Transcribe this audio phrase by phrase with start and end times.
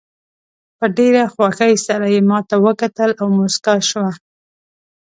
[0.77, 4.11] په ډېره خوښۍ سره یې ماته وکتل او موسکاه شوه.